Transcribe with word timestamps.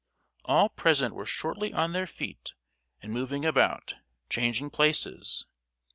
All 0.45 0.67
present 0.69 1.13
were 1.13 1.27
shortly 1.27 1.71
on 1.73 1.93
their 1.93 2.07
feet 2.07 2.53
and 3.03 3.13
moving 3.13 3.45
about, 3.45 3.97
changing 4.31 4.71
places. 4.71 5.45